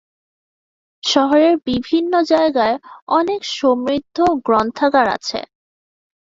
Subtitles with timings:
[1.03, 2.75] শহরের বিভিন্ন জায়গায়
[3.11, 5.39] অনেক সমৃদ্ধ গ্রন্থাগার আছে।